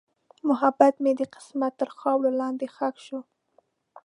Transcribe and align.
محبت 0.49 0.93
مې 1.03 1.11
د 1.19 1.21
قسمت 1.35 1.73
تر 1.79 1.89
خاورو 1.97 2.29
لاندې 2.39 2.65
ښخ 2.75 2.95
شو. 3.05 3.19